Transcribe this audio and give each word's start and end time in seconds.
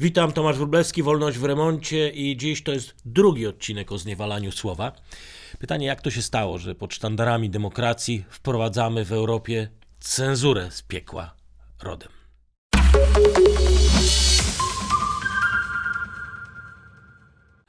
Witam, 0.00 0.32
Tomasz 0.32 0.56
Wróblewski, 0.56 1.02
Wolność 1.02 1.38
w 1.38 1.44
remoncie 1.44 2.10
i 2.10 2.36
dziś 2.36 2.62
to 2.62 2.72
jest 2.72 2.94
drugi 3.04 3.46
odcinek 3.46 3.92
o 3.92 3.98
zniewalaniu 3.98 4.52
słowa. 4.52 4.92
Pytanie, 5.58 5.86
jak 5.86 6.02
to 6.02 6.10
się 6.10 6.22
stało, 6.22 6.58
że 6.58 6.74
pod 6.74 6.94
sztandarami 6.94 7.50
demokracji 7.50 8.24
wprowadzamy 8.30 9.04
w 9.04 9.12
Europie 9.12 9.68
cenzurę 10.00 10.70
z 10.70 10.82
piekła 10.82 11.34
rodem. 11.82 12.08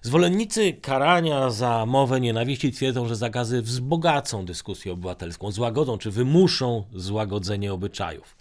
Zwolennicy 0.01 0.73
karania 0.73 1.49
za 1.49 1.85
mowę 1.85 2.19
nienawiści 2.19 2.71
twierdzą, 2.71 3.07
że 3.07 3.15
zakazy 3.15 3.61
wzbogacą 3.61 4.45
dyskusję 4.45 4.93
obywatelską, 4.93 5.51
złagodzą 5.51 5.97
czy 5.97 6.11
wymuszą 6.11 6.83
złagodzenie 6.93 7.73
obyczajów. 7.73 8.35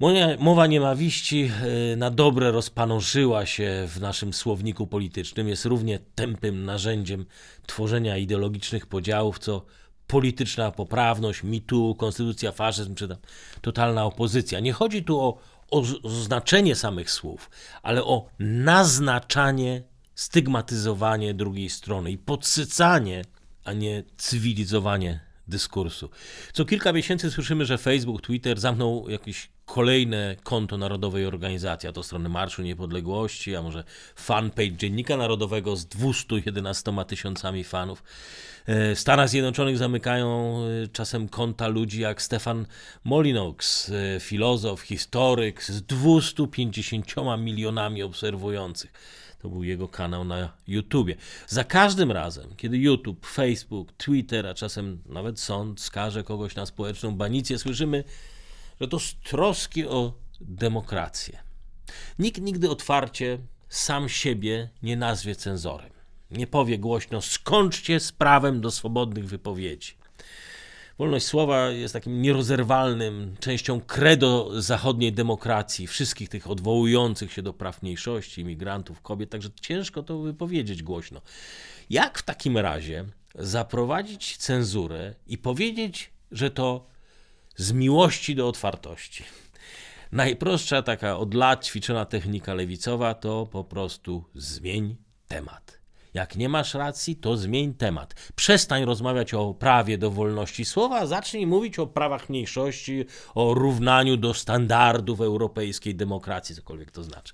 Moja 0.00 0.36
mowa 0.38 0.66
nienawiści 0.66 1.50
e, 1.92 1.96
na 1.96 2.10
dobre 2.10 2.50
rozpanoszyła 2.50 3.46
się 3.46 3.86
w 3.88 4.00
naszym 4.00 4.32
słowniku 4.32 4.86
politycznym. 4.86 5.48
Jest 5.48 5.64
równie 5.64 5.98
tępym 6.14 6.64
narzędziem 6.64 7.26
tworzenia 7.66 8.16
ideologicznych 8.16 8.86
podziałów, 8.86 9.38
co 9.38 9.64
polityczna 10.06 10.70
poprawność, 10.70 11.42
mitu, 11.42 11.94
konstytucja, 11.94 12.52
faszyzm 12.52 12.94
czy 12.94 13.08
tam 13.08 13.16
totalna 13.60 14.04
opozycja. 14.04 14.60
Nie 14.60 14.72
chodzi 14.72 15.04
tu 15.04 15.20
o, 15.20 15.38
o 15.70 15.82
znaczenie 16.10 16.74
samych 16.74 17.10
słów, 17.10 17.50
ale 17.82 18.04
o 18.04 18.26
naznaczanie, 18.38 19.82
stygmatyzowanie 20.14 21.34
drugiej 21.34 21.70
strony 21.70 22.10
i 22.10 22.18
podsycanie, 22.18 23.24
a 23.64 23.72
nie 23.72 24.02
cywilizowanie 24.16 25.29
dyskursu. 25.50 26.10
Co 26.52 26.64
kilka 26.64 26.92
miesięcy 26.92 27.30
słyszymy, 27.30 27.64
że 27.64 27.78
Facebook, 27.78 28.22
Twitter 28.22 28.60
zamknął 28.60 29.08
jakieś 29.08 29.48
kolejne 29.64 30.36
konto 30.42 30.78
narodowej 30.78 31.26
organizacji, 31.26 31.88
a 31.88 31.92
to 31.92 32.02
strony 32.02 32.28
Marszu 32.28 32.62
Niepodległości, 32.62 33.56
a 33.56 33.62
może 33.62 33.84
fanpage 34.16 34.72
Dziennika 34.72 35.16
Narodowego 35.16 35.76
z 35.76 35.86
211 35.86 36.92
tysiącami 37.06 37.64
fanów. 37.64 38.02
E, 38.66 38.94
w 38.94 38.98
Stanach 38.98 39.28
Zjednoczonych 39.28 39.78
zamykają 39.78 40.58
e, 40.84 40.88
czasem 40.88 41.28
konta 41.28 41.68
ludzi 41.68 42.00
jak 42.00 42.22
Stefan 42.22 42.66
Molinox, 43.04 43.90
e, 43.90 44.20
filozof, 44.20 44.80
historyk 44.80 45.62
z 45.62 45.82
250 45.82 47.06
milionami 47.38 48.02
obserwujących. 48.02 48.92
To 49.42 49.48
był 49.48 49.62
jego 49.64 49.88
kanał 49.88 50.24
na 50.24 50.52
YouTubie. 50.66 51.16
Za 51.46 51.64
każdym 51.64 52.12
razem, 52.12 52.56
kiedy 52.56 52.78
YouTube, 52.78 53.26
Facebook, 53.26 53.92
Twitter, 53.92 54.46
a 54.46 54.54
czasem 54.54 55.02
nawet 55.06 55.40
sąd 55.40 55.80
skaże 55.80 56.24
kogoś 56.24 56.54
na 56.54 56.66
społeczną 56.66 57.14
banicję, 57.14 57.58
słyszymy, 57.58 58.04
że 58.80 58.88
to 58.88 58.98
z 58.98 59.14
troski 59.14 59.86
o 59.86 60.12
demokrację. 60.40 61.38
Nikt 62.18 62.40
nigdy 62.40 62.70
otwarcie 62.70 63.38
sam 63.68 64.08
siebie 64.08 64.68
nie 64.82 64.96
nazwie 64.96 65.34
cenzorem. 65.36 65.90
Nie 66.30 66.46
powie 66.46 66.78
głośno: 66.78 67.22
skończcie 67.22 68.00
z 68.00 68.12
prawem 68.12 68.60
do 68.60 68.70
swobodnych 68.70 69.26
wypowiedzi. 69.26 69.94
Wolność 71.00 71.26
słowa 71.26 71.70
jest 71.70 71.94
takim 71.94 72.22
nierozerwalnym 72.22 73.36
częścią 73.40 73.80
credo 73.80 74.50
zachodniej 74.62 75.12
demokracji, 75.12 75.86
wszystkich 75.86 76.28
tych 76.28 76.50
odwołujących 76.50 77.32
się 77.32 77.42
do 77.42 77.52
praw 77.52 77.82
mniejszości, 77.82 78.40
imigrantów, 78.40 79.02
kobiet, 79.02 79.30
także 79.30 79.48
ciężko 79.60 80.02
to 80.02 80.18
wypowiedzieć 80.18 80.82
głośno. 80.82 81.20
Jak 81.90 82.18
w 82.18 82.22
takim 82.22 82.58
razie 82.58 83.04
zaprowadzić 83.34 84.36
cenzurę 84.36 85.14
i 85.26 85.38
powiedzieć, 85.38 86.10
że 86.32 86.50
to 86.50 86.86
z 87.56 87.72
miłości 87.72 88.34
do 88.34 88.48
otwartości? 88.48 89.24
Najprostsza 90.12 90.82
taka 90.82 91.16
od 91.16 91.34
lat 91.34 91.66
ćwiczona 91.66 92.04
technika 92.04 92.54
lewicowa 92.54 93.14
to 93.14 93.46
po 93.46 93.64
prostu 93.64 94.24
zmień 94.34 94.96
temat. 95.28 95.79
Jak 96.14 96.36
nie 96.36 96.48
masz 96.48 96.74
racji, 96.74 97.16
to 97.16 97.36
zmień 97.36 97.74
temat. 97.74 98.14
Przestań 98.34 98.84
rozmawiać 98.84 99.34
o 99.34 99.54
prawie 99.54 99.98
do 99.98 100.10
wolności 100.10 100.64
słowa, 100.64 101.06
zacznij 101.06 101.46
mówić 101.46 101.78
o 101.78 101.86
prawach 101.86 102.28
mniejszości, 102.28 103.04
o 103.34 103.54
równaniu 103.54 104.16
do 104.16 104.34
standardów 104.34 105.20
europejskiej 105.20 105.94
demokracji, 105.94 106.54
cokolwiek 106.54 106.90
to 106.90 107.02
znaczy. 107.02 107.32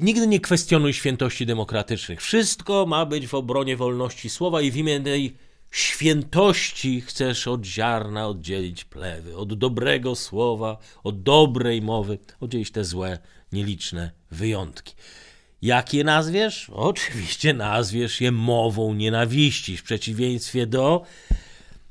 Nigdy 0.00 0.26
nie 0.26 0.40
kwestionuj 0.40 0.92
świętości 0.92 1.46
demokratycznych. 1.46 2.22
Wszystko 2.22 2.86
ma 2.86 3.06
być 3.06 3.26
w 3.26 3.34
obronie 3.34 3.76
wolności 3.76 4.30
słowa 4.30 4.60
i 4.60 4.70
w 4.70 4.76
imię 4.76 5.00
tej 5.00 5.36
świętości 5.70 7.00
chcesz 7.00 7.48
od 7.48 7.64
ziarna 7.64 8.28
oddzielić 8.28 8.84
plewy, 8.84 9.36
od 9.36 9.54
dobrego 9.54 10.16
słowa, 10.16 10.78
od 11.04 11.22
dobrej 11.22 11.82
mowy, 11.82 12.18
oddzielić 12.40 12.70
te 12.70 12.84
złe, 12.84 13.18
nieliczne 13.52 14.10
wyjątki. 14.30 14.94
Jak 15.66 15.94
je 15.94 16.04
nazwiesz? 16.04 16.70
Oczywiście 16.90 17.54
nazwiesz 17.54 18.20
je 18.20 18.32
mową 18.32 18.94
nienawiści, 18.94 19.76
w 19.76 19.82
przeciwieństwie 19.82 20.66
do. 20.66 21.02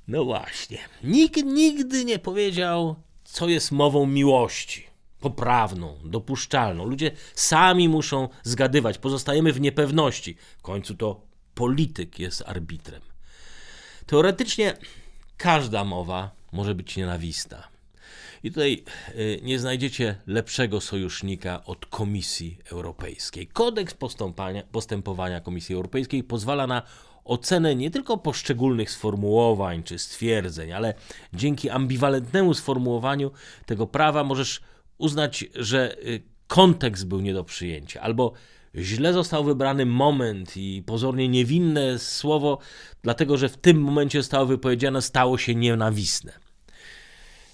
No 0.08 0.25
właśnie. 0.25 0.78
Nikt 1.03 1.44
nigdy 1.44 2.06
nie 2.06 2.19
powiedział, 2.19 2.96
co 3.24 3.50
jest 3.50 3.72
mową 3.72 4.06
miłości. 4.06 4.84
Poprawną, 5.19 5.97
dopuszczalną. 6.06 6.86
Ludzie 6.86 7.12
sami 7.34 7.90
muszą 7.90 8.30
zgadywać. 8.44 8.97
Pozostajemy 8.97 9.53
w 9.53 9.62
niepewności. 9.62 10.36
W 10.57 10.62
końcu 10.62 10.96
to 10.96 11.22
polityk 11.56 12.19
jest 12.19 12.44
arbitrem. 12.46 13.02
Teoretycznie 14.06 14.78
każda 15.38 15.84
mowa 15.84 16.31
może 16.52 16.75
być 16.75 16.97
nienawistna. 16.97 17.75
I 18.45 18.51
tutaj 18.51 18.83
y, 19.16 19.39
nie 19.44 19.59
znajdziecie 19.59 20.16
lepszego 20.28 20.81
sojusznika 20.81 21.63
od 21.66 21.85
Komisji 21.85 22.57
Europejskiej. 22.72 23.47
Kodeks 23.47 23.94
postępowania, 23.94 24.63
postępowania 24.72 25.41
Komisji 25.41 25.75
Europejskiej 25.75 26.23
pozwala 26.23 26.67
na 26.67 26.81
ocenę 27.23 27.75
nie 27.75 27.91
tylko 27.91 28.17
poszczególnych 28.17 28.91
sformułowań 28.91 29.83
czy 29.83 30.00
stwierdzeń, 30.00 30.73
ale 30.73 30.94
dzięki 31.33 31.69
ambiwalentnemu 31.69 32.53
sformułowaniu 32.53 33.31
tego 33.66 33.88
prawa 33.88 34.23
możesz 34.23 34.62
uznać, 34.97 35.45
że 35.56 35.97
y, 35.97 36.23
kontekst 36.47 37.07
był 37.07 37.22
nie 37.22 37.33
do 37.33 37.44
przyjęcia, 37.44 38.01
albo 38.01 38.33
źle 38.75 39.13
został 39.13 39.44
wybrany 39.44 39.85
moment 39.85 40.57
i 40.57 40.83
pozornie 40.85 41.29
niewinne 41.29 42.00
słowo, 42.00 42.57
dlatego 43.01 43.38
że 43.38 43.50
w 43.50 43.57
tym 43.57 43.81
momencie 43.81 44.19
zostało 44.19 44.45
wypowiedziane, 44.45 45.01
stało 45.01 45.38
się 45.38 45.56
nienawistne. 45.56 46.44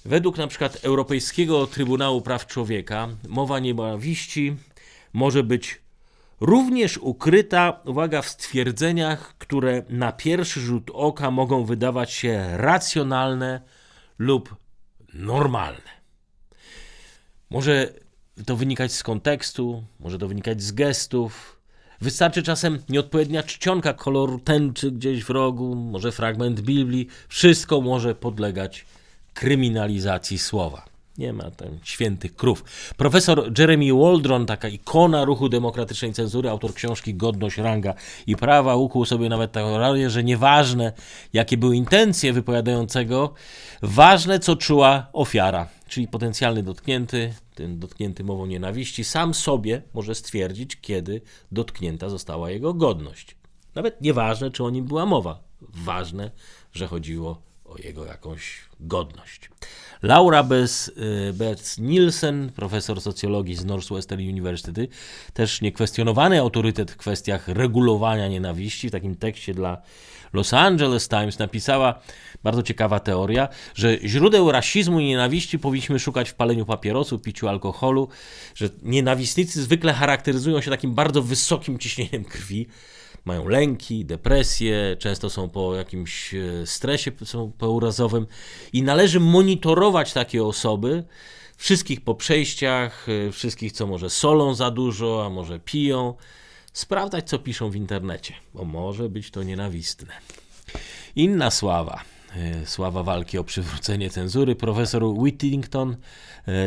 Według 0.05 0.37
na 0.37 0.47
przykład 0.47 0.77
Europejskiego 0.83 1.67
Trybunału 1.67 2.21
Praw 2.21 2.47
Człowieka 2.47 3.07
mowa 3.27 3.59
nienawiści 3.59 4.55
może 5.13 5.43
być 5.43 5.81
również 6.39 6.97
ukryta, 6.97 7.81
uwaga, 7.85 8.21
w 8.21 8.29
stwierdzeniach, 8.29 9.35
które 9.37 9.83
na 9.89 10.11
pierwszy 10.11 10.59
rzut 10.59 10.91
oka 10.93 11.31
mogą 11.31 11.65
wydawać 11.65 12.11
się 12.11 12.57
racjonalne 12.57 13.61
lub 14.19 14.55
normalne. 15.13 16.01
Może 17.49 17.93
to 18.45 18.55
wynikać 18.55 18.93
z 18.93 19.03
kontekstu, 19.03 19.83
może 19.99 20.17
to 20.17 20.27
wynikać 20.27 20.61
z 20.61 20.71
gestów. 20.71 21.61
Wystarczy 22.01 22.43
czasem 22.43 22.79
nieodpowiednia 22.89 23.43
czcionka 23.43 23.93
koloru 23.93 24.39
tęczy 24.39 24.91
gdzieś 24.91 25.23
w 25.23 25.29
rogu, 25.29 25.75
może 25.75 26.11
fragment 26.11 26.61
Biblii. 26.61 27.07
Wszystko 27.27 27.81
może 27.81 28.15
podlegać 28.15 28.85
kryminalizacji 29.41 30.37
słowa. 30.37 30.85
Nie 31.17 31.33
ma 31.33 31.51
ten 31.51 31.79
świętych 31.83 32.35
krów. 32.35 32.63
Profesor 32.97 33.51
Jeremy 33.59 33.93
Waldron, 33.93 34.45
taka 34.45 34.67
ikona 34.67 35.25
ruchu 35.25 35.49
demokratycznej 35.49 36.13
cenzury, 36.13 36.49
autor 36.49 36.73
książki 36.73 37.15
Godność, 37.15 37.57
Ranga 37.57 37.93
i 38.27 38.35
Prawa, 38.35 38.75
ukuł 38.75 39.05
sobie 39.05 39.29
nawet 39.29 39.51
taką 39.51 39.77
radię, 39.77 40.09
że 40.09 40.23
nieważne 40.23 40.93
jakie 41.33 41.57
były 41.57 41.75
intencje 41.75 42.33
wypowiadającego, 42.33 43.33
ważne 43.81 44.39
co 44.39 44.55
czuła 44.55 45.07
ofiara, 45.13 45.67
czyli 45.87 46.07
potencjalny 46.07 46.63
dotknięty, 46.63 47.33
ten 47.55 47.79
dotknięty 47.79 48.23
mową 48.23 48.45
nienawiści, 48.45 49.03
sam 49.03 49.33
sobie 49.33 49.81
może 49.93 50.15
stwierdzić, 50.15 50.81
kiedy 50.81 51.21
dotknięta 51.51 52.09
została 52.09 52.51
jego 52.51 52.73
godność. 52.73 53.35
Nawet 53.75 54.01
nieważne, 54.01 54.51
czy 54.51 54.63
o 54.63 54.69
nim 54.69 54.85
była 54.85 55.05
mowa. 55.05 55.43
Ważne, 55.61 56.31
że 56.73 56.87
chodziło 56.87 57.50
o 57.71 57.75
jego 57.83 58.05
jakąś 58.05 58.59
godność. 58.79 59.49
Laura 60.01 60.43
Betz 61.33 61.77
Nielsen, 61.77 62.51
profesor 62.55 63.01
socjologii 63.01 63.55
z 63.55 63.65
Northwestern 63.65 64.21
University, 64.21 64.87
też 65.33 65.61
niekwestionowany 65.61 66.39
autorytet 66.39 66.91
w 66.91 66.97
kwestiach 66.97 67.47
regulowania 67.47 68.27
nienawiści, 68.27 68.89
w 68.89 68.91
takim 68.91 69.15
tekście 69.15 69.53
dla 69.53 69.81
Los 70.33 70.53
Angeles 70.53 71.07
Times 71.07 71.39
napisała 71.39 71.99
bardzo 72.43 72.63
ciekawa 72.63 72.99
teoria, 72.99 73.47
że 73.75 73.97
źródeł 74.05 74.51
rasizmu 74.51 74.99
i 74.99 75.05
nienawiści 75.05 75.59
powinniśmy 75.59 75.99
szukać 75.99 76.29
w 76.29 76.33
paleniu 76.33 76.65
papierosów, 76.65 77.21
piciu 77.21 77.47
alkoholu, 77.47 78.07
że 78.55 78.69
nienawistnicy 78.83 79.61
zwykle 79.61 79.93
charakteryzują 79.93 80.61
się 80.61 80.71
takim 80.71 80.93
bardzo 80.93 81.21
wysokim 81.21 81.79
ciśnieniem 81.79 82.23
krwi, 82.23 82.67
mają 83.25 83.47
lęki, 83.47 84.05
depresje, 84.05 84.97
często 84.99 85.29
są 85.29 85.49
po 85.49 85.75
jakimś 85.75 86.33
e, 86.33 86.39
stresie 86.65 87.11
są 87.25 87.51
pourazowym 87.57 88.27
i 88.73 88.83
należy 88.83 89.19
monitorować 89.19 90.13
takie 90.13 90.43
osoby 90.43 91.03
Wszystkich 91.61 92.01
po 92.01 92.15
przejściach, 92.15 93.09
y, 93.09 93.31
wszystkich, 93.31 93.71
co 93.71 93.87
może 93.87 94.09
solą 94.09 94.53
za 94.53 94.71
dużo, 94.71 95.25
a 95.25 95.29
może 95.29 95.59
piją. 95.59 96.13
Sprawdzać, 96.73 97.29
co 97.29 97.39
piszą 97.39 97.69
w 97.69 97.75
internecie, 97.75 98.33
bo 98.53 98.65
może 98.65 99.09
być 99.09 99.31
to 99.31 99.43
nienawistne. 99.43 100.13
Inna 101.15 101.51
sława, 101.51 102.03
sława 102.65 103.03
walki 103.03 103.37
o 103.37 103.43
przywrócenie 103.43 104.09
cenzury, 104.09 104.55
profesor 104.55 105.03
Whittington 105.03 105.91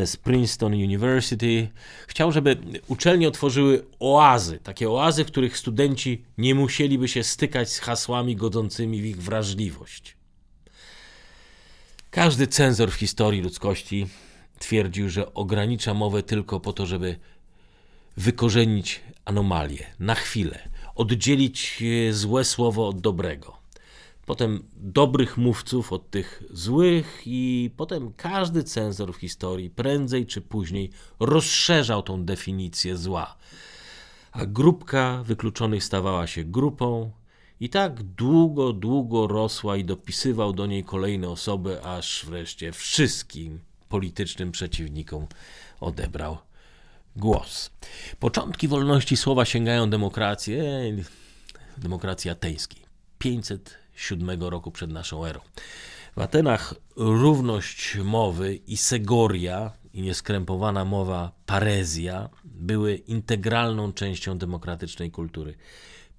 y, 0.03 0.07
z 0.07 0.17
Princeton 0.17 0.73
University 0.73 1.69
chciał, 2.07 2.33
żeby 2.33 2.57
uczelnie 2.89 3.29
otworzyły 3.29 3.87
oazy, 4.01 4.59
takie 4.59 4.91
oazy, 4.91 5.25
w 5.25 5.27
których 5.27 5.59
studenci 5.59 6.25
nie 6.39 6.55
musieliby 6.55 7.09
się 7.09 7.23
stykać 7.23 7.73
z 7.73 7.79
hasłami 7.79 8.37
godzącymi 8.37 9.03
w 9.03 9.05
ich 9.05 9.23
wrażliwość. 9.23 10.17
Każdy 12.11 12.47
cenzor 12.47 12.91
w 12.91 12.95
historii 12.95 13.43
ludzkości 13.43 14.07
twierdził, 14.59 15.09
że 15.09 15.35
ogranicza 15.35 15.95
mowę 15.95 16.23
tylko 16.23 16.61
po 16.61 16.73
to, 16.73 16.87
żeby 16.87 17.17
wykorzenić 18.17 19.01
anomalię 19.25 19.87
na 19.99 20.15
chwilę, 20.15 20.69
oddzielić 20.95 21.83
e, 22.09 22.13
złe 22.13 22.45
słowo 22.45 22.89
od 22.89 23.01
dobrego. 23.01 23.64
Potem 24.27 24.69
dobrych 24.77 25.37
mówców 25.37 25.93
od 25.93 26.11
tych 26.11 26.43
złych, 26.51 27.23
i 27.27 27.71
potem 27.77 28.13
każdy 28.17 28.65
cenzor 28.65 29.15
w 29.15 29.17
historii 29.17 29.71
prędzej 29.71 30.27
czy 30.27 30.41
później 30.41 30.91
rozszerzał 31.21 32.03
tą 32.03 32.25
definicję 32.25 32.97
zła. 32.97 33.37
A 34.33 34.47
grupka 34.47 35.23
wykluczonych 35.27 35.85
stawała 35.85 36.27
się 36.27 36.45
grupą, 36.45 37.11
i 37.61 37.69
tak 37.69 38.03
długo, 38.03 38.73
długo 38.73 39.27
rosła 39.27 39.77
i 39.77 39.85
dopisywał 39.85 40.53
do 40.53 40.67
niej 40.67 40.85
kolejne 40.85 41.29
osoby, 41.29 41.83
aż 41.83 42.27
wreszcie 42.27 42.73
wszystkim 42.73 43.61
politycznym 43.89 44.53
przeciwnikom 44.53 45.27
odebrał 45.81 46.39
głos. 47.17 47.71
Początki 48.21 48.69
wolności 48.69 49.17
słowa 49.17 49.45
sięgają 49.45 49.91
demokrację, 49.91 50.63
demokracji 51.79 52.31
ateńskiej. 52.31 52.83
507 53.95 54.43
roku 54.43 54.71
przed 54.71 54.91
naszą 54.91 55.27
erą. 55.27 55.41
W 56.17 56.21
Atenach 56.21 56.75
równość 56.97 57.97
mowy 58.05 58.55
i 58.55 58.77
segoria 58.77 59.73
i 59.95 60.03
nieskrępowana 60.03 60.85
mowa 60.85 61.33
parezja 61.47 62.29
były 62.45 62.95
integralną 62.95 63.93
częścią 63.93 64.39
demokratycznej 64.39 65.11
kultury 65.11 65.55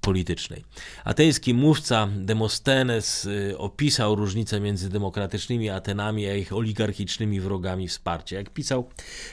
politycznej. 0.02 0.66
Ateński 1.04 1.54
mówca 1.54 2.08
Demostenes 2.16 3.26
y, 3.26 3.58
opisał 3.58 4.16
różnicę 4.16 4.60
między 4.60 4.90
demokratycznymi 4.90 5.70
Atenami 5.70 6.28
a 6.28 6.36
ich 6.36 6.54
oligarchicznymi 6.54 7.40
wrogami 7.40 7.88
wsparcia. 7.88 8.38
Jak 8.38 8.50
pisał, 8.50 8.90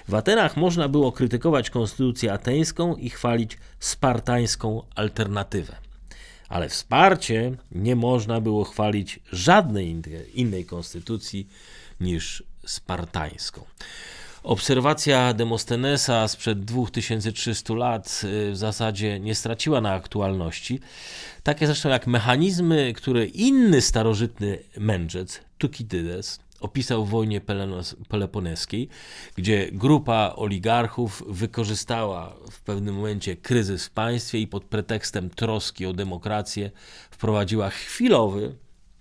w 0.09 0.15
Atenach 0.15 0.57
można 0.57 0.89
było 0.89 1.13
krytykować 1.13 1.71
konstytucję 1.71 2.33
ateńską 2.33 2.97
i 2.97 3.11
chwalić 3.11 3.59
spartańską 3.81 4.83
alternatywę. 4.95 5.92
Ale 6.53 6.69
wsparcie 6.69 7.53
nie 7.73 7.97
można 7.97 8.41
było 8.41 8.65
chwalić 8.65 9.21
żadnej 9.33 10.03
innej 10.35 10.65
konstytucji 10.65 11.49
niż 12.01 12.43
spartańską. 12.67 13.65
Obserwacja 14.43 15.33
Demostenesa 15.33 16.29
sprzed 16.29 16.65
2300 16.65 17.75
lat 17.75 18.21
y, 18.25 18.53
w 18.53 18.57
zasadzie 18.57 19.21
nie 19.21 19.35
straciła 19.35 19.81
na 19.81 19.93
aktualności. 19.93 20.81
Takie 21.43 21.67
zresztą 21.67 21.89
jak 21.89 22.07
mechanizmy, 22.07 22.93
które 22.97 23.27
inny 23.27 23.81
starożytny 23.81 24.59
mędrzec, 24.79 25.41
Tukidydes, 25.59 26.41
opisał 26.63 27.05
w 27.05 27.11
wojnie 27.11 27.41
peloponeskiej, 28.09 28.89
gdzie 29.35 29.69
grupa 29.73 30.33
oligarchów 30.37 31.23
wykorzystała 31.29 32.37
w 32.51 32.61
pewnym 32.61 32.95
momencie 32.95 33.37
kryzys 33.37 33.87
w 33.87 33.91
państwie 33.91 34.39
i 34.39 34.47
pod 34.47 34.65
pretekstem 34.65 35.31
troski 35.31 35.87
o 35.87 35.93
demokrację 35.93 36.71
wprowadziła 37.11 37.71
chwilowy, 37.71 38.55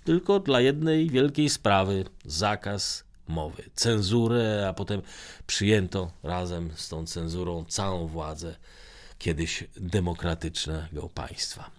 tylko 0.04 0.40
dla 0.40 0.62
jednej 0.62 1.10
wielkiej 1.10 1.50
sprawy, 1.50 2.06
zakaz 2.26 3.04
mowy, 3.28 3.64
cenzurę, 3.76 4.66
a 4.70 4.74
potem 4.74 5.02
przyjęto 5.48 6.12
razem 6.24 6.72
z 6.76 6.90
tą 6.90 7.06
cenzurą 7.06 7.66
całą 7.68 8.08
władzę 8.08 8.56
kiedyś 9.22 9.64
demokratycznego 9.78 11.10
państwa. 11.14 11.72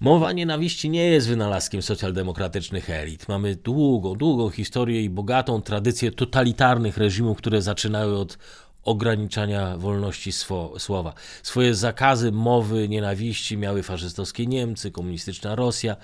Mowa 0.00 0.32
nienawiści 0.32 0.90
nie 0.90 1.04
jest 1.04 1.28
wynalazkiem 1.28 1.82
socjaldemokratycznych 1.82 2.90
elit. 2.90 3.28
Mamy 3.28 3.56
długą, 3.56 4.14
długą 4.14 4.50
historię 4.50 5.02
i 5.02 5.10
bogatą 5.10 5.62
tradycję 5.62 6.10
totalitarnych 6.10 6.96
reżimów, 6.96 7.38
które 7.38 7.62
zaczynały 7.62 8.18
od 8.18 8.38
ograniczania 8.84 9.76
wolności 9.76 10.32
słowa. 10.78 11.14
Swoje 11.42 11.74
zakazy 11.74 12.32
mowy 12.32 12.88
nienawiści 12.88 13.56
miały 13.56 13.82
faszystowskie 13.82 14.46
Niemcy, 14.46 14.90
komunistyczna 14.90 15.54
Rosja. 15.54 15.96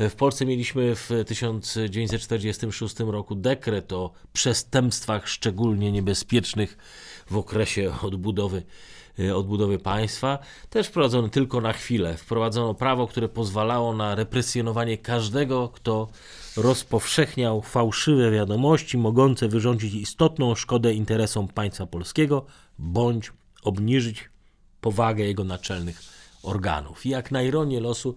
W 0.00 0.14
Polsce 0.14 0.46
mieliśmy 0.46 0.94
w 0.94 1.10
1946 1.26 3.00
roku 3.00 3.34
dekret 3.34 3.92
o 3.92 4.12
przestępstwach 4.32 5.28
szczególnie 5.28 5.92
niebezpiecznych 5.92 6.78
w 7.30 7.36
okresie 7.36 7.92
odbudowy 8.02 8.62
odbudowy 9.34 9.78
państwa, 9.78 10.38
też 10.70 10.86
wprowadzono 10.86 11.28
tylko 11.28 11.60
na 11.60 11.72
chwilę. 11.72 12.16
Wprowadzono 12.16 12.74
prawo, 12.74 13.06
które 13.06 13.28
pozwalało 13.28 13.96
na 13.96 14.14
represjonowanie 14.14 14.98
każdego, 14.98 15.68
kto 15.68 16.08
rozpowszechniał 16.56 17.62
fałszywe 17.62 18.30
wiadomości 18.30 18.98
mogące 18.98 19.48
wyrządzić 19.48 19.94
istotną 19.94 20.54
szkodę 20.54 20.94
interesom 20.94 21.48
państwa 21.48 21.86
polskiego 21.86 22.46
bądź 22.78 23.32
obniżyć 23.62 24.28
powagę 24.80 25.24
jego 25.24 25.44
naczelnych 25.44 26.02
organów. 26.42 27.06
I 27.06 27.08
jak 27.08 27.30
na 27.30 27.42
ironię 27.42 27.80
losu, 27.80 28.16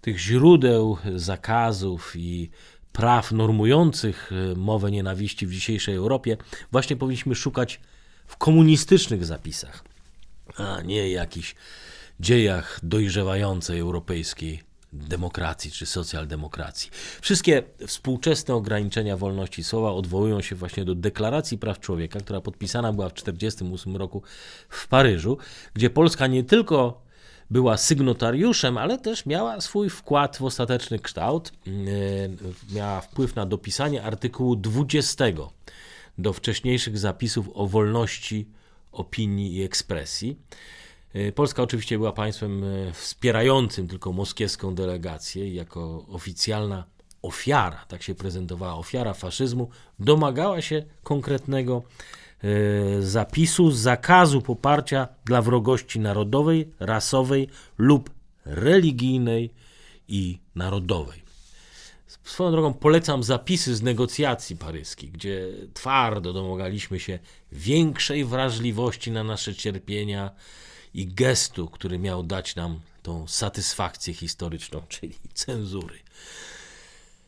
tych 0.00 0.18
źródeł 0.18 0.96
zakazów 1.14 2.12
i 2.16 2.50
praw 2.92 3.32
normujących 3.32 4.32
y, 4.32 4.56
mowę 4.56 4.90
nienawiści 4.90 5.46
w 5.46 5.52
dzisiejszej 5.52 5.94
Europie 5.94 6.36
właśnie 6.72 6.96
powinniśmy 6.96 7.34
szukać 7.34 7.80
w 8.26 8.36
komunistycznych 8.36 9.24
zapisach 9.24 9.95
a 10.56 10.82
nie 10.82 11.10
jakichś 11.10 11.54
dziejach 12.20 12.80
dojrzewającej 12.82 13.80
europejskiej 13.80 14.66
demokracji 14.92 15.70
czy 15.70 15.86
socjaldemokracji. 15.86 16.90
Wszystkie 17.20 17.62
współczesne 17.86 18.54
ograniczenia 18.54 19.16
wolności 19.16 19.64
słowa 19.64 19.92
odwołują 19.92 20.40
się 20.40 20.56
właśnie 20.56 20.84
do 20.84 20.94
Deklaracji 20.94 21.58
Praw 21.58 21.80
Człowieka, 21.80 22.20
która 22.20 22.40
podpisana 22.40 22.92
była 22.92 23.08
w 23.08 23.12
1948 23.12 23.96
roku 23.96 24.22
w 24.68 24.88
Paryżu, 24.88 25.38
gdzie 25.74 25.90
Polska 25.90 26.26
nie 26.26 26.44
tylko 26.44 27.06
była 27.50 27.76
sygnotariuszem, 27.76 28.78
ale 28.78 28.98
też 28.98 29.26
miała 29.26 29.60
swój 29.60 29.90
wkład 29.90 30.36
w 30.36 30.42
ostateczny 30.42 30.98
kształt. 30.98 31.52
Yy, 31.66 31.74
miała 32.72 33.00
wpływ 33.00 33.34
na 33.34 33.46
dopisanie 33.46 34.02
artykułu 34.02 34.56
20 34.56 35.24
do 36.18 36.32
wcześniejszych 36.32 36.98
zapisów 36.98 37.50
o 37.54 37.66
wolności 37.66 38.48
opinii 38.96 39.56
i 39.56 39.62
ekspresji. 39.62 40.36
E, 41.12 41.32
Polska 41.32 41.62
oczywiście 41.62 41.98
była 41.98 42.12
państwem 42.12 42.64
e, 42.64 42.92
wspierającym 42.92 43.88
tylko 43.88 44.12
moskiewską 44.12 44.74
delegację 44.74 45.48
i 45.48 45.54
jako 45.54 46.06
oficjalna 46.08 46.84
ofiara, 47.22 47.84
tak 47.88 48.02
się 48.02 48.14
prezentowała, 48.14 48.74
ofiara 48.74 49.14
faszyzmu, 49.14 49.70
domagała 49.98 50.62
się 50.62 50.82
konkretnego 51.02 51.82
e, 52.42 53.02
zapisu 53.02 53.70
zakazu 53.70 54.42
poparcia 54.42 55.08
dla 55.24 55.42
wrogości 55.42 56.00
narodowej, 56.00 56.70
rasowej 56.80 57.48
lub 57.78 58.10
religijnej 58.44 59.50
i 60.08 60.38
narodowej. 60.54 61.25
Swoją 62.06 62.50
drogą 62.50 62.74
polecam 62.74 63.22
zapisy 63.22 63.76
z 63.76 63.82
negocjacji 63.82 64.56
paryskich, 64.56 65.12
gdzie 65.12 65.48
twardo 65.74 66.32
domagaliśmy 66.32 67.00
się 67.00 67.18
większej 67.52 68.24
wrażliwości 68.24 69.10
na 69.10 69.24
nasze 69.24 69.54
cierpienia 69.54 70.30
i 70.94 71.06
gestu, 71.06 71.68
który 71.68 71.98
miał 71.98 72.22
dać 72.22 72.56
nam 72.56 72.80
tą 73.02 73.26
satysfakcję 73.26 74.14
historyczną, 74.14 74.82
czyli 74.88 75.14
cenzury. 75.34 75.98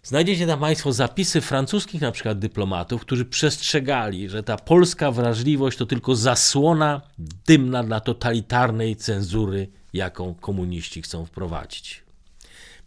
Znajdziecie 0.03 0.47
tam 0.47 0.61
Państwo 0.61 0.93
zapisy 0.93 1.41
francuskich 1.41 2.01
na 2.01 2.13
przykład 2.13 2.39
dyplomatów, 2.39 3.01
którzy 3.01 3.25
przestrzegali, 3.25 4.29
że 4.29 4.43
ta 4.43 4.57
polska 4.57 5.11
wrażliwość 5.11 5.79
to 5.79 5.87
tylko 5.87 6.17
zasłona 6.17 7.01
dymna 7.47 7.85
dla 7.85 8.01
totalitarnej 8.01 8.97
cenzury, 8.97 9.69
jaką 9.93 10.35
komuniści 10.35 11.03
chcą 11.03 11.27
wprowadzić. 11.27 12.08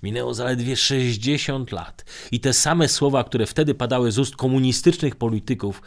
Minęło 0.04 0.34
zaledwie 0.34 0.76
60 0.76 1.72
lat 1.72 2.06
i 2.32 2.40
te 2.40 2.54
same 2.54 2.88
słowa, 2.88 3.24
które 3.24 3.46
wtedy 3.46 3.74
padały 3.74 4.12
z 4.12 4.20
ust 4.20 4.36
komunistycznych 4.36 5.16
polityków 5.16 5.82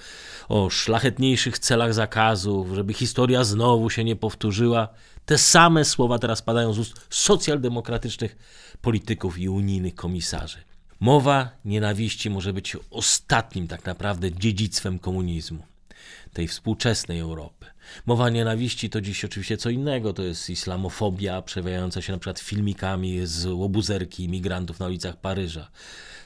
o 0.48 0.70
szlachetniejszych 0.70 1.58
celach 1.58 1.94
zakazów, 1.94 2.74
żeby 2.74 2.92
historia 2.92 3.44
znowu 3.44 3.90
się 3.90 4.04
nie 4.04 4.16
powtórzyła, 4.16 4.88
te 5.26 5.38
same 5.38 5.84
słowa 5.84 6.18
teraz 6.18 6.42
padają 6.42 6.72
z 6.72 6.78
ust 6.78 7.06
socjaldemokratycznych 7.10 8.36
polityków 8.80 9.38
i 9.38 9.48
unijnych 9.48 9.94
komisarzy. 9.94 10.58
Mowa 11.00 11.50
nienawiści 11.64 12.30
może 12.30 12.52
być 12.52 12.76
ostatnim 12.90 13.68
tak 13.68 13.84
naprawdę 13.84 14.32
dziedzictwem 14.32 14.98
komunizmu. 14.98 15.73
Tej 16.32 16.48
współczesnej 16.48 17.18
Europy. 17.18 17.66
Mowa 18.06 18.30
nienawiści 18.30 18.90
to 18.90 19.00
dziś 19.00 19.24
oczywiście 19.24 19.56
co 19.56 19.70
innego, 19.70 20.12
to 20.12 20.22
jest 20.22 20.50
islamofobia 20.50 21.42
przewijająca 21.42 22.02
się 22.02 22.12
na 22.12 22.18
przykład 22.18 22.38
filmikami 22.38 23.20
z 23.26 23.46
łobuzerki 23.46 24.24
imigrantów 24.24 24.80
na 24.80 24.86
ulicach 24.86 25.16
Paryża. 25.16 25.70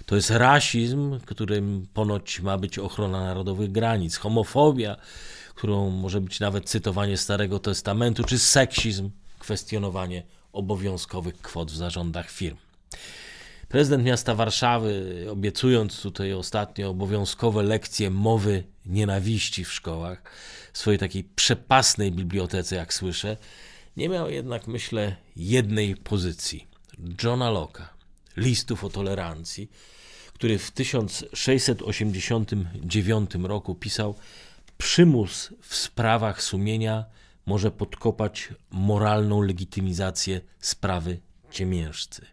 To 0.06 0.16
jest 0.16 0.30
rasizm, 0.30 1.20
którym 1.20 1.86
ponoć 1.94 2.40
ma 2.40 2.58
być 2.58 2.78
ochrona 2.78 3.20
narodowych 3.20 3.72
granic, 3.72 4.16
homofobia, 4.16 4.96
którą 5.54 5.90
może 5.90 6.20
być 6.20 6.40
nawet 6.40 6.70
cytowanie 6.70 7.16
Starego 7.16 7.58
Testamentu, 7.58 8.24
czy 8.24 8.38
seksizm, 8.38 9.10
kwestionowanie 9.38 10.22
obowiązkowych 10.52 11.42
kwot 11.42 11.70
w 11.70 11.76
zarządach 11.76 12.30
firm. 12.30 12.56
Prezydent 13.68 14.04
miasta 14.04 14.34
Warszawy, 14.34 15.26
obiecując 15.30 16.02
tutaj 16.02 16.32
ostatnio 16.32 16.90
obowiązkowe 16.90 17.62
lekcje 17.62 18.10
mowy 18.10 18.64
nienawiści 18.86 19.64
w 19.64 19.72
szkołach, 19.72 20.22
w 20.72 20.78
swojej 20.78 20.98
takiej 20.98 21.24
przepasnej 21.24 22.12
bibliotece, 22.12 22.76
jak 22.76 22.94
słyszę, 22.94 23.36
nie 23.96 24.08
miał 24.08 24.30
jednak, 24.30 24.66
myślę, 24.66 25.16
jednej 25.36 25.96
pozycji. 25.96 26.68
Johna 27.22 27.50
Locke'a, 27.50 27.84
listów 28.36 28.84
o 28.84 28.90
tolerancji, 28.90 29.70
który 30.32 30.58
w 30.58 30.70
1689 30.70 33.30
roku 33.42 33.74
pisał: 33.74 34.14
Przymus 34.78 35.52
w 35.60 35.76
sprawach 35.76 36.42
sumienia 36.42 37.04
może 37.46 37.70
podkopać 37.70 38.48
moralną 38.70 39.42
legitymizację 39.42 40.40
sprawy 40.60 41.20
ciemiężcy. 41.50 42.26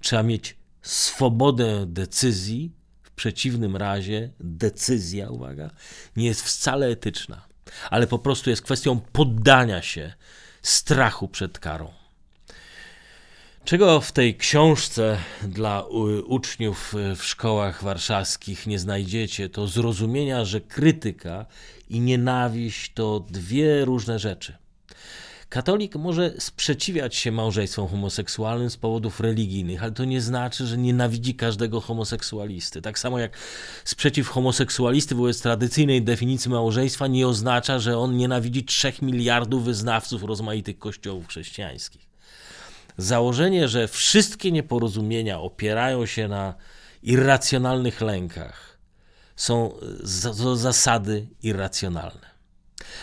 Trzeba 0.00 0.22
mieć 0.22 0.56
swobodę 0.86 1.86
decyzji, 1.86 2.72
w 3.02 3.10
przeciwnym 3.10 3.76
razie 3.76 4.30
decyzja, 4.40 5.30
uwaga, 5.30 5.70
nie 6.16 6.26
jest 6.26 6.42
wcale 6.42 6.86
etyczna, 6.86 7.46
ale 7.90 8.06
po 8.06 8.18
prostu 8.18 8.50
jest 8.50 8.62
kwestią 8.62 9.00
poddania 9.00 9.82
się 9.82 10.12
strachu 10.62 11.28
przed 11.28 11.58
karą. 11.58 11.92
Czego 13.64 14.00
w 14.00 14.12
tej 14.12 14.36
książce 14.36 15.18
dla 15.42 15.84
uczniów 16.26 16.94
w 17.16 17.24
szkołach 17.24 17.82
warszawskich 17.82 18.66
nie 18.66 18.78
znajdziecie, 18.78 19.48
to 19.48 19.66
zrozumienia, 19.66 20.44
że 20.44 20.60
krytyka 20.60 21.46
i 21.88 22.00
nienawiść 22.00 22.92
to 22.92 23.20
dwie 23.20 23.84
różne 23.84 24.18
rzeczy. 24.18 24.65
Katolik 25.48 25.96
może 25.96 26.34
sprzeciwiać 26.38 27.16
się 27.16 27.32
małżeństwom 27.32 27.88
homoseksualnym 27.88 28.70
z 28.70 28.76
powodów 28.76 29.20
religijnych, 29.20 29.82
ale 29.82 29.92
to 29.92 30.04
nie 30.04 30.20
znaczy, 30.20 30.66
że 30.66 30.78
nienawidzi 30.78 31.34
każdego 31.34 31.80
homoseksualisty. 31.80 32.82
Tak 32.82 32.98
samo 32.98 33.18
jak 33.18 33.36
sprzeciw 33.84 34.28
homoseksualisty 34.28 35.14
wobec 35.14 35.40
tradycyjnej 35.40 36.02
definicji 36.02 36.50
małżeństwa 36.50 37.06
nie 37.06 37.28
oznacza, 37.28 37.78
że 37.78 37.98
on 37.98 38.16
nienawidzi 38.16 38.64
trzech 38.64 39.02
miliardów 39.02 39.64
wyznawców 39.64 40.22
rozmaitych 40.22 40.78
kościołów 40.78 41.28
chrześcijańskich. 41.28 42.06
Założenie, 42.96 43.68
że 43.68 43.88
wszystkie 43.88 44.52
nieporozumienia 44.52 45.40
opierają 45.40 46.06
się 46.06 46.28
na 46.28 46.54
irracjonalnych 47.02 48.00
lękach, 48.00 48.78
są 49.36 49.72
z 50.02 50.58
zasady 50.58 51.26
irracjonalne. 51.42 52.35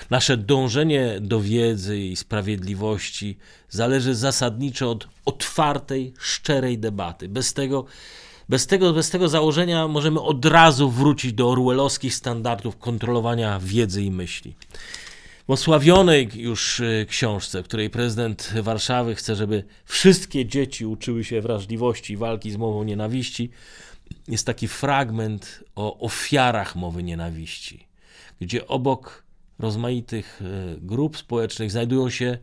Nasze 0.09 0.37
dążenie 0.37 1.17
do 1.21 1.41
wiedzy 1.41 1.99
i 1.99 2.15
sprawiedliwości 2.15 3.37
zależy 3.69 4.15
zasadniczo 4.15 4.91
od 4.91 5.07
otwartej, 5.25 6.13
szczerej 6.19 6.77
debaty. 6.77 7.29
Bez 7.29 7.53
tego, 7.53 7.85
bez 8.49 8.67
tego, 8.67 8.93
bez 8.93 9.09
tego 9.09 9.29
założenia 9.29 9.87
możemy 9.87 10.21
od 10.21 10.45
razu 10.45 10.89
wrócić 10.89 11.33
do 11.33 11.51
orwellowskich 11.51 12.15
standardów 12.15 12.77
kontrolowania 12.77 13.59
wiedzy 13.59 14.03
i 14.03 14.11
myśli. 14.11 14.55
W 15.47 15.51
osławionej 15.51 16.29
już 16.33 16.79
e, 16.79 17.05
książce, 17.05 17.63
w 17.63 17.65
której 17.65 17.89
prezydent 17.89 18.53
Warszawy 18.61 19.15
chce, 19.15 19.35
żeby 19.35 19.63
wszystkie 19.85 20.45
dzieci 20.45 20.85
uczyły 20.85 21.23
się 21.23 21.41
wrażliwości 21.41 22.13
i 22.13 22.17
walki 22.17 22.51
z 22.51 22.57
mową 22.57 22.83
nienawiści, 22.83 23.49
jest 24.27 24.45
taki 24.45 24.67
fragment 24.67 25.63
o 25.75 25.99
ofiarach 25.99 26.75
mowy 26.75 27.03
nienawiści, 27.03 27.87
gdzie 28.41 28.67
obok 28.67 29.22
rozmaitych 29.59 30.41
e, 30.41 30.75
grup 30.81 31.17
społecznych 31.17 31.71
znajdują 31.71 32.09
się 32.09 32.37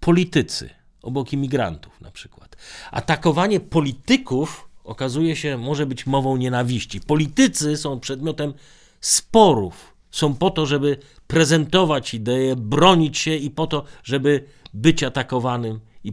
politycy, 0.00 0.70
obok 1.02 1.32
imigrantów 1.32 2.00
na 2.00 2.10
przykład. 2.10 2.56
Atakowanie 2.90 3.60
polityków 3.60 4.68
okazuje 4.84 5.36
się 5.36 5.58
może 5.58 5.86
być 5.86 6.06
mową 6.06 6.36
nienawiści. 6.36 7.00
Politycy 7.00 7.76
są 7.76 8.00
przedmiotem 8.00 8.54
sporów. 9.00 9.94
Są 10.10 10.34
po 10.34 10.50
to, 10.50 10.66
żeby 10.66 10.98
prezentować 11.26 12.14
idee, 12.14 12.56
bronić 12.56 13.18
się 13.18 13.36
i 13.36 13.50
po 13.50 13.66
to, 13.66 13.84
żeby 14.04 14.44
być 14.74 15.02
atakowanym 15.02 15.80
i 16.04 16.12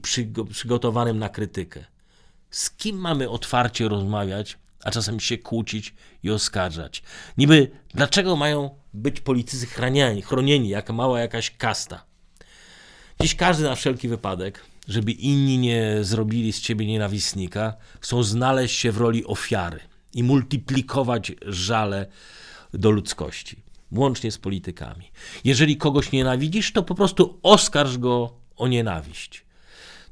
przygotowanym 0.49 1.19
na 1.19 1.29
krytykę. 1.29 1.85
Z 2.49 2.71
kim 2.71 2.97
mamy 2.97 3.29
otwarcie 3.29 3.87
rozmawiać, 3.87 4.57
a 4.85 4.91
czasem 4.91 5.19
się 5.19 5.37
kłócić 5.37 5.93
i 6.23 6.31
oskarżać? 6.31 7.03
Niby 7.37 7.71
dlaczego 7.93 8.35
mają 8.35 8.69
być 8.93 9.21
politycy 9.21 9.65
chronieni, 9.65 10.21
chronieni 10.21 10.69
jak 10.69 10.89
mała 10.89 11.19
jakaś 11.19 11.57
kasta. 11.57 12.05
Dziś 13.21 13.35
każdy 13.35 13.63
na 13.63 13.75
wszelki 13.75 14.07
wypadek, 14.07 14.65
żeby 14.87 15.11
inni 15.11 15.57
nie 15.57 15.97
zrobili 16.01 16.53
z 16.53 16.61
ciebie 16.61 16.85
nienawistnika, 16.85 17.73
chcą 17.99 18.23
znaleźć 18.23 18.79
się 18.79 18.91
w 18.91 18.97
roli 18.97 19.25
ofiary 19.25 19.79
i 20.13 20.23
multiplikować 20.23 21.31
żale 21.41 22.07
do 22.73 22.91
ludzkości, 22.91 23.63
łącznie 23.91 24.31
z 24.31 24.37
politykami. 24.37 25.11
Jeżeli 25.43 25.77
kogoś 25.77 26.11
nienawidzisz, 26.11 26.71
to 26.73 26.83
po 26.83 26.95
prostu 26.95 27.39
oskarż 27.43 27.97
go 27.97 28.33
o 28.55 28.67
nienawiść 28.67 29.44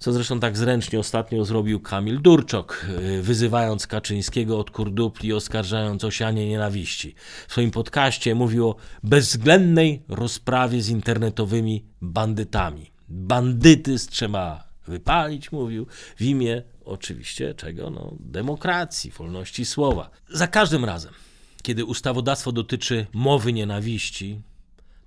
co 0.04 0.14
zresztą 0.14 0.40
tak 0.40 0.58
zręcznie 0.58 1.00
ostatnio 1.00 1.46
zrobił 1.46 1.80
Kamil 1.80 2.22
Durczok, 2.22 2.86
y, 3.00 3.22
wyzywając 3.22 3.88
Kaczyńskiego 3.88 4.60
od 4.60 4.72
kurdupli 4.72 5.34
oskarżając 5.34 6.04
o 6.04 6.12
sianie 6.12 6.50
nienawiści. 6.50 7.16
W 7.48 7.52
swoim 7.52 7.72
podcaście 7.72 8.36
mówił 8.36 8.70
o 8.70 8.76
bezwzględnej 9.04 10.04
rozprawie 10.08 10.82
z 10.82 10.90
internetowymi 10.90 11.86
bandytami. 12.02 12.92
Bandytyzm 13.10 14.10
trzeba 14.12 14.68
wypalić, 14.88 15.52
mówił, 15.52 15.88
w 16.16 16.22
imię 16.22 16.64
oczywiście 16.86 17.54
czego? 17.54 17.90
No, 17.90 18.16
demokracji, 18.20 19.12
wolności 19.12 19.66
słowa. 19.66 20.10
Za 20.30 20.48
każdym 20.48 20.86
razem, 20.86 21.14
kiedy 21.62 21.86
ustawodawstwo 21.86 22.52
dotyczy 22.52 23.06
mowy 23.14 23.54
nienawiści, 23.54 24.42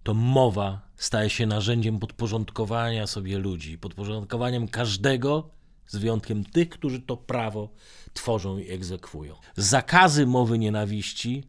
to 0.07 0.15
mowa 0.15 0.81
staje 0.97 1.31
się 1.31 1.47
narzędziem 1.47 1.99
podporządkowania 1.99 3.07
sobie 3.07 3.39
ludzi, 3.39 3.79
podporządkowaniem 3.79 4.69
każdego, 4.69 5.51
z 5.87 5.97
wyjątkiem 5.97 6.45
tych, 6.45 6.69
którzy 6.69 7.01
to 7.01 7.17
prawo 7.17 7.69
tworzą 8.13 8.59
i 8.59 8.71
egzekwują. 8.71 9.35
Zakazy 9.57 10.27
mowy 10.27 10.59
nienawiści 10.59 11.45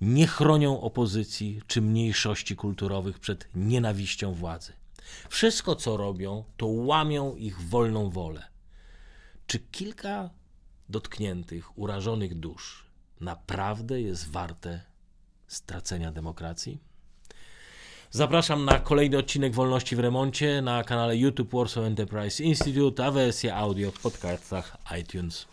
nie 0.00 0.26
chronią 0.26 0.80
opozycji 0.80 1.62
czy 1.66 1.82
mniejszości 1.82 2.56
kulturowych 2.56 3.18
przed 3.18 3.48
nienawiścią 3.54 4.32
władzy. 4.32 4.72
Wszystko, 5.28 5.76
co 5.76 5.96
robią, 5.96 6.44
to 6.56 6.66
łamią 6.66 7.36
ich 7.36 7.60
wolną 7.60 8.10
wolę. 8.10 8.42
Czy 9.46 9.58
kilka 9.58 10.30
dotkniętych, 10.88 11.78
urażonych 11.78 12.34
dusz 12.34 12.86
naprawdę 13.20 14.00
jest 14.00 14.30
warte 14.30 14.80
stracenia 15.46 16.12
demokracji? 16.12 16.89
Zapraszam 18.12 18.64
na 18.64 18.78
kolejny 18.78 19.18
odcinek 19.18 19.54
Wolności 19.54 19.96
w 19.96 20.00
Remoncie 20.00 20.62
na 20.62 20.84
kanale 20.84 21.16
YouTube 21.16 21.52
Warsaw 21.52 21.84
Enterprise 21.84 22.44
Institute, 22.44 23.04
a 23.04 23.10
wersja 23.10 23.56
audio 23.56 23.90
w 23.90 24.00
podcastach 24.00 24.76
iTunes. 25.00 25.49